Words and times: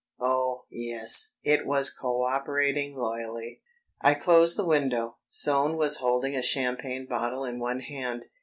Oh, 0.19 0.65
yes, 0.71 1.35
it 1.43 1.67
was 1.67 1.91
co 1.93 2.23
operating 2.23 2.95
loyally. 2.97 3.61
I 4.01 4.15
closed 4.15 4.57
the 4.57 4.65
window. 4.65 5.17
Soane 5.29 5.77
was 5.77 5.97
holding 5.97 6.35
a 6.35 6.41
champagne 6.41 7.05
bottle 7.05 7.45
in 7.45 7.59
one 7.59 7.81
hand. 7.81 8.25